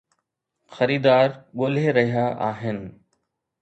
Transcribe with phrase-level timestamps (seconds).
[0.75, 1.27] خريدار
[1.59, 2.79] ڳولي رھيا آھن